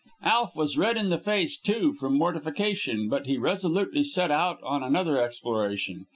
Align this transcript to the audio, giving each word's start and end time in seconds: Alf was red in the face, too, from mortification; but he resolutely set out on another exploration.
Alf 0.23 0.55
was 0.55 0.79
red 0.79 0.97
in 0.97 1.11
the 1.11 1.19
face, 1.19 1.59
too, 1.59 1.93
from 1.93 2.17
mortification; 2.17 3.07
but 3.07 3.27
he 3.27 3.37
resolutely 3.37 4.01
set 4.01 4.31
out 4.31 4.57
on 4.63 4.81
another 4.81 5.21
exploration. 5.21 6.07